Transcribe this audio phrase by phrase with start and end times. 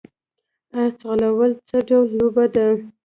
[0.77, 2.67] اس ځغلول څه ډول لوبه ده؟